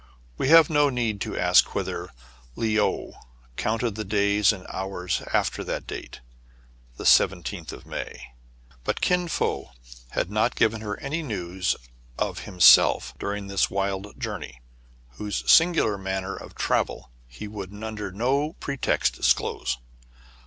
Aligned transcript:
We 0.35 0.47
have 0.47 0.67
no 0.67 0.89
need 0.89 1.21
to 1.21 1.37
ask 1.37 1.75
whether 1.75 2.09
Le 2.55 2.81
ou 2.81 3.13
counted 3.55 3.93
the 3.93 4.03
days 4.03 4.51
and 4.51 4.65
hours 4.67 5.21
after 5.31 5.63
that 5.65 5.85
date, 5.85 6.21
the 6.97 7.03
17th 7.03 7.71
of 7.71 7.85
May. 7.85 8.33
But 8.83 8.99
Kin 8.99 9.27
Fo 9.27 9.73
had 10.09 10.31
not 10.31 10.55
given 10.55 10.81
her 10.81 10.99
any 11.01 11.21
news 11.21 11.75
of 12.17 12.45
himself 12.45 13.13
during 13.19 13.45
this 13.45 13.69
wild 13.69 14.19
journey, 14.19 14.59
whose 15.19 15.43
singular 15.45 15.99
manner 15.99 16.35
of 16.35 16.55
travelling 16.55 17.05
he 17.27 17.47
would 17.47 17.71
under 17.83 18.11
no 18.11 18.53
pretext 18.53 19.13
disclose. 19.13 19.77